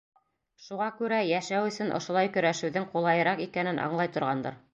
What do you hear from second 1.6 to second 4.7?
өсөн ошолай көрәшеүҙең ҡулайыраҡ икәнен аңлай торғандыр.